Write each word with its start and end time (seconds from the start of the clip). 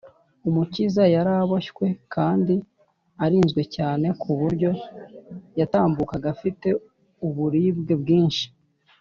umukiza 0.47 1.03
yari 1.13 1.31
aboshywe 1.41 1.85
kandi 2.13 2.55
arinzwe 3.23 3.61
cyane, 3.75 4.07
ku 4.21 4.29
buryo 4.39 4.69
yatambukaga 5.59 6.27
afite 6.35 6.67
uburibwe 7.27 7.93
bwinshi 8.03 8.45